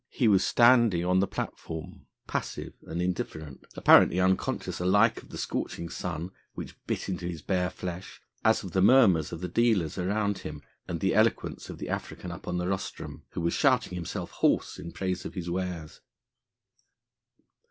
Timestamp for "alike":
4.79-5.21